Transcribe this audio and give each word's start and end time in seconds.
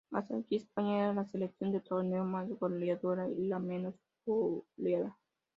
Hasta 0.11 0.35
aquí, 0.35 0.55
España 0.55 0.97
era 1.03 1.13
la 1.13 1.25
selección 1.25 1.71
del 1.73 1.83
torneo 1.83 2.23
más 2.23 2.49
goleadora 2.59 3.29
y 3.29 3.45
la 3.45 3.59
menos 3.59 3.93
goleada. 4.25 5.15